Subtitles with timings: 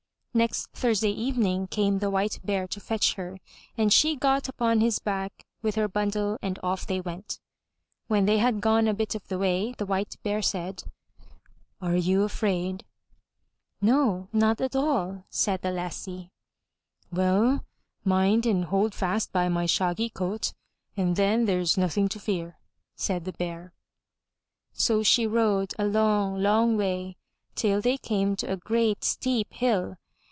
[0.33, 3.39] Next Thursday evening came the White Bear to fetch her,
[3.77, 7.41] and she got upon his back with her bundle and off they went.
[8.07, 10.85] When they had gone a bit of the way, the White Bear said:
[11.81, 12.85] "Are you afraid?"
[13.81, 16.31] "No, not at all," said the lassie.
[17.11, 17.65] "Well,
[18.05, 20.53] mind and hold fast by my shaggy coat,
[20.95, 22.57] and then there's nothing to fear,"
[22.95, 23.73] said the Bear.
[24.71, 27.17] So she rode a long, long way
[27.53, 29.97] till they came to a great steep hill.